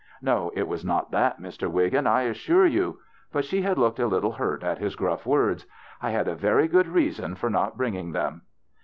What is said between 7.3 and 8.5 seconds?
for not bringing them."